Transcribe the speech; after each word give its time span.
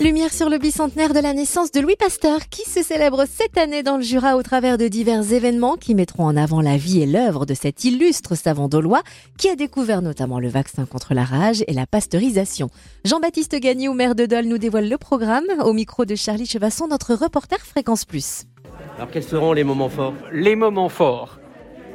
Lumière 0.00 0.32
sur 0.32 0.50
le 0.50 0.58
bicentenaire 0.58 1.14
de 1.14 1.20
la 1.20 1.32
naissance 1.34 1.70
de 1.70 1.78
Louis 1.78 1.94
Pasteur 1.96 2.48
qui 2.50 2.68
se 2.68 2.82
célèbre 2.82 3.26
cette 3.28 3.56
année 3.56 3.84
dans 3.84 3.96
le 3.96 4.02
Jura 4.02 4.36
au 4.36 4.42
travers 4.42 4.76
de 4.76 4.88
divers 4.88 5.32
événements 5.32 5.76
qui 5.76 5.94
mettront 5.94 6.24
en 6.24 6.36
avant 6.36 6.60
la 6.60 6.76
vie 6.76 7.00
et 7.00 7.06
l'œuvre 7.06 7.46
de 7.46 7.54
cet 7.54 7.84
illustre 7.84 8.34
savant 8.34 8.66
daulois 8.66 9.04
qui 9.38 9.48
a 9.48 9.54
découvert 9.54 10.02
notamment 10.02 10.40
le 10.40 10.48
vaccin 10.48 10.84
contre 10.84 11.14
la 11.14 11.22
rage 11.22 11.62
et 11.68 11.72
la 11.72 11.86
pasteurisation. 11.86 12.70
Jean-Baptiste 13.04 13.54
Gagnou, 13.54 13.92
maire 13.92 14.16
de 14.16 14.26
Dole, 14.26 14.46
nous 14.46 14.58
dévoile 14.58 14.88
le 14.88 14.98
programme 14.98 15.44
au 15.64 15.72
micro 15.72 16.04
de 16.04 16.16
Charlie 16.16 16.46
Chevasson, 16.46 16.88
notre 16.88 17.14
reporter 17.14 17.60
Fréquence 17.60 18.04
Plus. 18.04 18.46
Alors 18.96 19.12
quels 19.12 19.22
seront 19.22 19.52
les 19.52 19.62
moments 19.62 19.90
forts? 19.90 20.14
Les 20.32 20.56
moments 20.56 20.88
forts. 20.88 21.38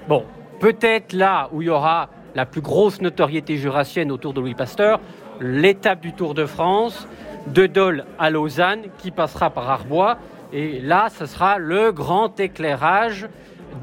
Bon, 0.08 0.24
peut-être 0.62 1.12
là 1.12 1.50
où 1.52 1.62
il 1.62 1.66
y 1.66 1.70
aura 1.70 2.10
la 2.34 2.46
plus 2.46 2.62
grosse 2.62 3.02
notoriété 3.02 3.58
jurassienne 3.58 4.10
autour 4.10 4.34
de 4.34 4.40
Louis 4.40 4.56
Pasteur, 4.56 5.02
l'étape 5.42 6.00
du 6.00 6.14
Tour 6.14 6.34
de 6.34 6.46
France 6.46 7.06
de 7.48 7.66
Dole 7.66 8.06
à 8.18 8.30
Lausanne 8.30 8.84
qui 8.98 9.12
passera 9.12 9.50
par 9.50 9.70
Arbois. 9.70 10.18
Et 10.52 10.80
là, 10.80 11.10
ce 11.10 11.26
sera 11.26 11.58
le 11.58 11.92
grand 11.92 12.40
éclairage 12.40 13.28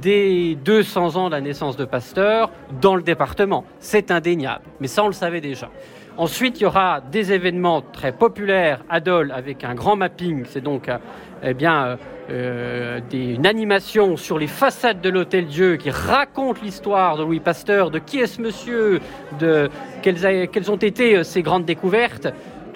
des 0.02 0.56
200 0.64 1.16
ans 1.16 1.26
de 1.26 1.34
la 1.34 1.40
naissance 1.40 1.76
de 1.76 1.84
Pasteur 1.84 2.50
dans 2.80 2.96
le 2.96 3.02
département. 3.02 3.64
C'est 3.78 4.10
indéniable, 4.10 4.64
mais 4.80 4.88
ça 4.88 5.04
on 5.04 5.06
le 5.06 5.12
savait 5.12 5.40
déjà. 5.40 5.70
Ensuite, 6.18 6.58
il 6.60 6.62
y 6.62 6.66
aura 6.66 7.00
des 7.00 7.32
événements 7.32 7.82
très 7.82 8.10
populaires 8.10 8.82
à 8.88 9.00
Dole 9.00 9.32
avec 9.32 9.64
un 9.64 9.74
grand 9.74 9.96
mapping. 9.96 10.44
C'est 10.48 10.62
donc 10.62 10.88
euh, 10.88 10.96
eh 11.42 11.52
bien, 11.52 11.98
euh, 12.30 13.00
une 13.12 13.46
animation 13.46 14.16
sur 14.16 14.38
les 14.38 14.46
façades 14.46 15.02
de 15.02 15.10
l'Hôtel 15.10 15.46
Dieu 15.46 15.76
qui 15.76 15.90
raconte 15.90 16.62
l'histoire 16.62 17.18
de 17.18 17.22
Louis 17.22 17.40
Pasteur, 17.40 17.90
de 17.90 17.98
qui 17.98 18.18
est 18.18 18.26
ce 18.26 18.40
monsieur, 18.40 19.00
de 19.38 19.68
quelles, 20.00 20.48
quelles 20.48 20.70
ont 20.70 20.76
été 20.76 21.22
ces 21.22 21.42
grandes 21.42 21.66
découvertes 21.66 22.28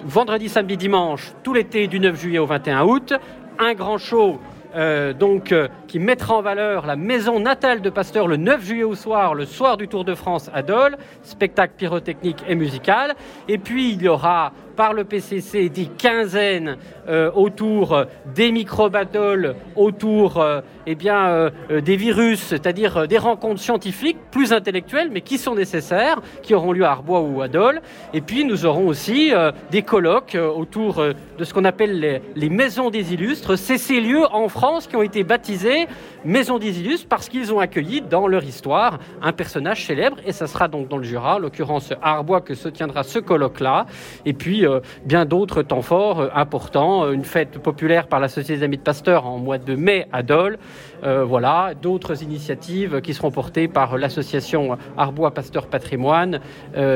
vendredi, 0.03 0.49
samedi, 0.49 0.77
dimanche, 0.77 1.31
tout 1.43 1.53
l'été 1.53 1.87
du 1.87 1.99
9 1.99 2.19
juillet 2.19 2.39
au 2.39 2.45
21 2.45 2.83
août. 2.83 3.13
Un 3.59 3.73
grand 3.73 3.97
show 3.97 4.39
euh, 4.75 5.13
donc, 5.13 5.51
euh, 5.51 5.67
qui 5.87 5.99
mettra 5.99 6.35
en 6.35 6.41
valeur 6.41 6.85
la 6.85 6.95
maison 6.95 7.39
natale 7.39 7.81
de 7.81 7.89
Pasteur 7.89 8.27
le 8.27 8.37
9 8.37 8.63
juillet 8.63 8.83
au 8.83 8.95
soir, 8.95 9.35
le 9.35 9.45
soir 9.45 9.75
du 9.77 9.87
Tour 9.87 10.05
de 10.05 10.15
France 10.15 10.49
à 10.53 10.61
Dole, 10.61 10.97
spectacle 11.23 11.73
pyrotechnique 11.77 12.43
et 12.47 12.55
musical. 12.55 13.15
Et 13.47 13.57
puis 13.57 13.91
il 13.91 14.01
y 14.01 14.07
aura 14.07 14.53
par 14.75 14.93
le 14.93 15.03
PCC 15.03 15.69
des 15.69 15.85
quinzaines 15.85 16.77
euh, 17.07 17.31
autour 17.33 18.05
des 18.33 18.51
microbattles, 18.51 19.55
autour 19.75 20.43
eh 20.87 20.95
bien, 20.95 21.51
des 21.69 21.95
virus, 21.95 22.39
c'est-à-dire 22.39 23.07
des 23.07 23.17
rencontres 23.17 23.61
scientifiques 23.61 24.17
plus 24.31 24.53
intellectuelles, 24.53 25.09
mais 25.11 25.21
qui 25.21 25.37
sont 25.37 25.55
nécessaires, 25.55 26.21
qui 26.41 26.53
auront 26.53 26.71
lieu 26.71 26.85
à 26.85 26.91
Arbois 26.91 27.21
ou 27.21 27.41
à 27.41 27.47
Dole. 27.47 27.81
Et 28.13 28.21
puis 28.21 28.45
nous 28.45 28.65
aurons 28.65 28.87
aussi 28.87 29.31
des 29.71 29.81
colloques 29.81 30.37
autour 30.55 31.03
de 31.37 31.43
ce 31.43 31.53
qu'on 31.53 31.65
appelle 31.65 31.99
les, 31.99 32.21
les, 32.35 32.49
maisons 32.49 32.89
des 32.89 33.13
illustres. 33.13 33.57
C'est 33.57 33.77
ces 33.77 33.99
lieux 33.99 34.25
en 34.31 34.47
France 34.49 34.87
qui 34.87 34.95
ont 34.95 35.03
été 35.03 35.23
baptisés 35.23 35.87
Maison 36.23 36.59
des 36.59 36.79
Illustres 36.79 37.07
parce 37.07 37.29
qu'ils 37.29 37.51
ont 37.51 37.59
accueilli 37.59 38.01
dans 38.01 38.27
leur 38.27 38.43
histoire 38.43 38.99
un 39.23 39.33
personnage 39.33 39.85
célèbre 39.87 40.17
et 40.23 40.31
ça 40.31 40.45
sera 40.45 40.67
donc 40.67 40.87
dans 40.87 40.97
le 40.97 41.03
Jura, 41.03 41.37
en 41.37 41.39
l'occurrence 41.39 41.91
à 42.01 42.11
Arbois 42.11 42.41
que 42.41 42.53
se 42.53 42.69
tiendra 42.69 43.01
ce 43.01 43.17
colloque-là 43.17 43.87
et 44.25 44.33
puis 44.33 44.60
euh, 44.65 44.79
bien 45.05 45.25
d'autres 45.25 45.61
temps 45.61 45.81
forts 45.81 46.19
euh, 46.19 46.29
importants, 46.33 47.05
euh, 47.05 47.11
une 47.11 47.23
fête 47.23 47.59
populaire 47.59 48.07
par 48.07 48.19
la 48.19 48.27
des 48.27 48.63
Amis 48.63 48.77
de 48.77 48.81
Pasteur 48.81 49.25
en 49.25 49.37
mois 49.37 49.57
de 49.57 49.75
mai 49.75 50.07
à 50.11 50.23
Dole, 50.23 50.57
voilà, 51.03 51.73
d'autres 51.79 52.23
initiatives 52.23 53.01
qui 53.01 53.13
seront 53.13 53.31
portées 53.31 53.67
par 53.67 53.97
l'association 53.97 54.77
Arbois 54.97 55.31
Pasteur 55.31 55.67
Patrimoine, 55.67 56.39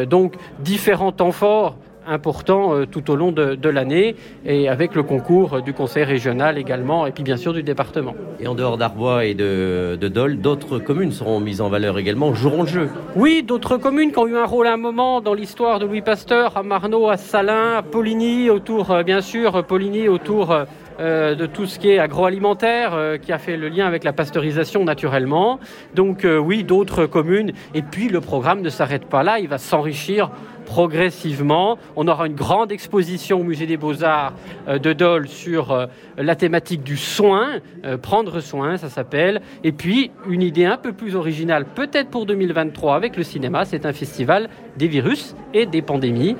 donc 0.07 0.35
différents 0.59 1.11
temps 1.11 1.31
forts 1.31 1.77
important 2.07 2.73
euh, 2.73 2.85
tout 2.85 3.09
au 3.11 3.15
long 3.15 3.31
de, 3.31 3.69
l'année 3.69 4.15
et 4.45 4.69
avec 4.69 4.95
le 4.95 5.03
concours 5.03 5.61
du 5.61 5.73
conseil 5.73 6.03
régional 6.03 6.57
également 6.57 7.07
et 7.07 7.11
puis 7.11 7.23
bien 7.23 7.37
sûr 7.37 7.51
du 7.51 7.63
département. 7.63 8.13
Et 8.39 8.47
en 8.47 8.55
dehors 8.55 8.77
d'Arbois 8.77 9.25
et 9.25 9.33
de, 9.33 9.97
Dole, 10.01 10.37
d'autres 10.37 10.79
communes 10.79 11.11
seront 11.11 11.39
mises 11.39 11.61
en 11.61 11.69
valeur 11.69 11.97
également, 11.97 12.33
joueront 12.33 12.61
le 12.61 12.67
jeu. 12.67 12.89
Oui, 13.15 13.43
d'autres 13.43 13.77
communes 13.77 14.11
qui 14.11 14.19
ont 14.19 14.27
eu 14.27 14.37
un 14.37 14.45
rôle 14.45 14.67
à 14.67 14.73
un 14.73 14.77
moment 14.77 15.19
dans 15.19 15.33
l'histoire 15.33 15.79
de 15.79 15.85
Louis 15.85 16.01
Pasteur, 16.01 16.55
à 16.55 16.63
Marneau, 16.63 17.09
à 17.09 17.17
Salins, 17.17 17.77
à 17.77 17.81
Poligny, 17.81 18.49
autour 18.49 18.91
euh, 18.91 19.03
bien 19.03 19.21
sûr, 19.21 19.63
Poligny 19.65 20.07
autour 20.07 20.55
euh, 20.99 21.35
de 21.35 21.45
tout 21.45 21.65
ce 21.65 21.79
qui 21.79 21.89
est 21.89 21.99
agroalimentaire, 21.99 23.17
qui 23.21 23.33
a 23.33 23.37
fait 23.37 23.57
le 23.57 23.67
lien 23.67 23.87
avec 23.87 24.03
la 24.03 24.13
pasteurisation 24.13 24.85
naturellement. 24.85 25.59
Donc 25.95 26.25
oui, 26.25 26.63
d'autres 26.63 27.05
communes. 27.05 27.51
Et 27.73 27.81
puis 27.81 28.07
le 28.07 28.21
programme 28.21 28.61
ne 28.61 28.69
s'arrête 28.69 29.05
pas 29.05 29.23
là, 29.23 29.39
il 29.39 29.47
va 29.47 29.57
s'enrichir 29.57 30.29
progressivement. 30.65 31.77
On 31.95 32.07
aura 32.07 32.27
une 32.27 32.35
grande 32.35 32.71
exposition 32.71 33.39
au 33.39 33.43
Musée 33.43 33.65
des 33.65 33.77
Beaux-Arts 33.77 34.33
euh, 34.67 34.79
de 34.79 34.93
Dole 34.93 35.27
sur 35.27 35.71
euh, 35.71 35.85
la 36.17 36.35
thématique 36.35 36.83
du 36.83 36.97
soin, 36.97 37.61
euh, 37.85 37.97
prendre 37.97 38.39
soin, 38.39 38.77
ça 38.77 38.89
s'appelle. 38.89 39.41
Et 39.63 39.71
puis, 39.71 40.11
une 40.27 40.41
idée 40.41 40.65
un 40.65 40.77
peu 40.77 40.91
plus 40.91 41.15
originale, 41.15 41.65
peut-être 41.65 42.09
pour 42.09 42.25
2023 42.25 42.95
avec 42.95 43.15
le 43.15 43.23
cinéma, 43.23 43.65
c'est 43.65 43.85
un 43.85 43.93
festival 43.93 44.49
des 44.75 44.87
virus 44.87 45.35
et 45.53 45.65
des 45.65 45.81
pandémies, 45.81 46.35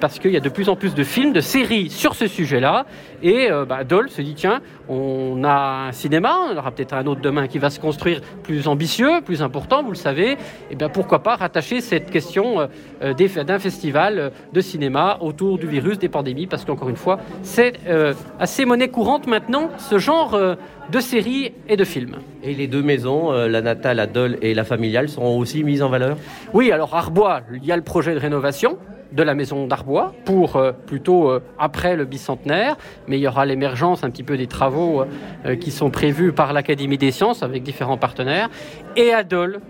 parce 0.00 0.18
qu'il 0.18 0.32
y 0.32 0.36
a 0.36 0.40
de 0.40 0.48
plus 0.48 0.68
en 0.68 0.74
plus 0.74 0.92
de 0.96 1.04
films, 1.04 1.32
de 1.32 1.40
séries 1.40 1.88
sur 1.88 2.16
ce 2.16 2.26
sujet-là. 2.26 2.84
Et 3.22 3.48
bah, 3.68 3.84
Dole 3.84 4.10
se 4.10 4.22
dit, 4.22 4.34
tiens, 4.34 4.60
on 4.88 5.44
a 5.44 5.86
un 5.88 5.92
cinéma, 5.92 6.34
on 6.50 6.56
aura 6.56 6.72
peut-être 6.72 6.94
un 6.94 7.06
autre 7.06 7.20
demain 7.20 7.46
qui 7.46 7.58
va 7.58 7.70
se 7.70 7.78
construire 7.78 8.20
plus 8.42 8.66
ambitieux, 8.66 9.20
plus 9.24 9.40
important, 9.40 9.84
vous 9.84 9.92
le 9.92 9.96
savez. 9.96 10.36
Et 10.68 10.74
bien 10.74 10.88
pourquoi 10.88 11.22
pas 11.22 11.36
rattacher 11.36 11.80
cette 11.80 12.10
question 12.10 12.68
d'un 13.26 13.58
festival 13.58 14.30
de 14.52 14.60
cinéma 14.60 15.18
autour 15.20 15.58
du 15.58 15.66
virus, 15.66 15.98
des 15.98 16.08
pandémies, 16.08 16.46
parce 16.46 16.64
qu'encore 16.64 16.88
une 16.88 16.96
fois, 16.96 17.18
c'est 17.42 17.74
euh, 17.88 18.14
assez 18.38 18.64
monnaie 18.64 18.88
courante 18.88 19.26
maintenant, 19.26 19.70
ce 19.78 19.98
genre 19.98 20.34
euh, 20.34 20.54
de 20.92 21.00
séries 21.00 21.52
et 21.68 21.76
de 21.76 21.84
films. 21.84 22.16
Et 22.44 22.54
les 22.54 22.68
deux 22.68 22.82
maisons, 22.82 23.32
euh, 23.32 23.48
la 23.48 23.60
natale 23.60 24.08
Dole 24.12 24.38
et 24.40 24.54
la 24.54 24.64
familiale, 24.64 25.08
seront 25.08 25.36
aussi 25.38 25.64
mises 25.64 25.82
en 25.82 25.88
valeur? 25.88 26.16
Oui, 26.54 26.70
alors 26.70 26.94
Arbois, 26.94 27.40
il 27.52 27.64
y 27.64 27.72
a 27.72 27.76
le 27.76 27.82
projet 27.82 28.14
de 28.14 28.20
rénovation 28.20 28.78
de 29.10 29.22
la 29.22 29.34
maison 29.34 29.66
d'Arbois 29.66 30.14
pour 30.26 30.62
plutôt 30.86 31.32
après 31.58 31.96
le 31.96 32.04
bicentenaire, 32.04 32.76
mais 33.06 33.16
il 33.18 33.22
y 33.22 33.26
aura 33.26 33.46
l'émergence 33.46 34.04
un 34.04 34.10
petit 34.10 34.22
peu 34.22 34.36
des 34.36 34.46
travaux 34.46 35.02
qui 35.62 35.70
sont 35.70 35.88
prévus 35.88 36.32
par 36.32 36.52
l'Académie 36.52 36.98
des 36.98 37.10
sciences 37.10 37.42
avec 37.42 37.62
différents 37.62 37.96
partenaires. 37.96 38.50
Et 38.96 39.14
à 39.14 39.24
Dole, 39.24 39.60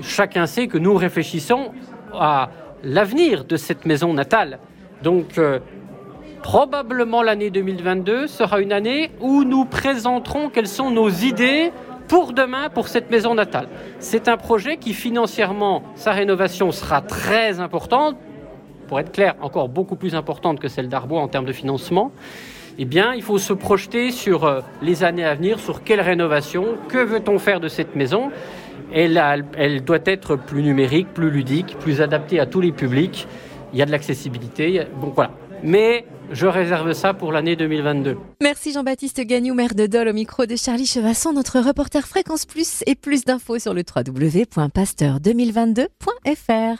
chacun 0.00 0.46
sait 0.46 0.68
que 0.68 0.78
nous 0.78 0.94
réfléchissons 0.94 1.72
à 2.12 2.50
l'avenir 2.84 3.44
de 3.44 3.56
cette 3.56 3.86
maison 3.86 4.12
natale. 4.12 4.58
Donc, 5.02 5.38
euh, 5.38 5.58
probablement 6.42 7.22
l'année 7.22 7.50
2022 7.50 8.26
sera 8.26 8.60
une 8.60 8.72
année 8.72 9.10
où 9.20 9.44
nous 9.44 9.64
présenterons 9.64 10.50
quelles 10.50 10.68
sont 10.68 10.90
nos 10.90 11.08
idées 11.08 11.72
pour 12.08 12.32
demain, 12.32 12.68
pour 12.68 12.88
cette 12.88 13.10
maison 13.10 13.34
natale. 13.34 13.68
C'est 13.98 14.28
un 14.28 14.36
projet 14.36 14.76
qui 14.76 14.92
financièrement, 14.92 15.82
sa 15.94 16.12
rénovation 16.12 16.70
sera 16.70 17.00
très 17.00 17.60
importante, 17.60 18.16
pour 18.88 19.00
être 19.00 19.12
clair, 19.12 19.34
encore 19.40 19.70
beaucoup 19.70 19.96
plus 19.96 20.14
importante 20.14 20.60
que 20.60 20.68
celle 20.68 20.88
d'Arbois 20.90 21.20
en 21.20 21.28
termes 21.28 21.46
de 21.46 21.52
financement. 21.52 22.12
Eh 22.76 22.84
bien, 22.84 23.14
il 23.14 23.22
faut 23.22 23.38
se 23.38 23.52
projeter 23.52 24.10
sur 24.10 24.44
euh, 24.44 24.60
les 24.82 25.04
années 25.04 25.24
à 25.24 25.34
venir, 25.34 25.60
sur 25.60 25.84
quelle 25.84 26.00
rénovation, 26.00 26.76
que 26.88 26.98
veut-on 26.98 27.38
faire 27.38 27.60
de 27.60 27.68
cette 27.68 27.94
maison? 27.94 28.30
Elle, 28.92 29.84
doit 29.84 29.98
être 30.04 30.36
plus 30.36 30.62
numérique, 30.62 31.08
plus 31.12 31.30
ludique, 31.30 31.76
plus 31.80 32.00
adaptée 32.00 32.38
à 32.40 32.46
tous 32.46 32.60
les 32.60 32.72
publics. 32.72 33.26
Il 33.72 33.78
y 33.78 33.82
a 33.82 33.86
de 33.86 33.90
l'accessibilité. 33.90 34.86
Donc 35.00 35.14
voilà. 35.14 35.32
Mais 35.62 36.04
je 36.30 36.46
réserve 36.46 36.92
ça 36.92 37.14
pour 37.14 37.32
l'année 37.32 37.56
2022. 37.56 38.16
Merci 38.42 38.72
Jean-Baptiste 38.72 39.20
Gagnou, 39.20 39.54
maire 39.54 39.74
de 39.74 39.86
Dole, 39.86 40.08
au 40.08 40.12
micro 40.12 40.44
de 40.46 40.56
Charlie 40.56 40.86
Chevasson, 40.86 41.32
notre 41.32 41.60
reporter 41.60 42.06
Fréquence 42.06 42.46
Plus 42.46 42.82
et 42.86 42.94
plus 42.94 43.24
d'infos 43.24 43.58
sur 43.58 43.74
le 43.74 43.82
www.pasteur2022.fr. 43.82 46.78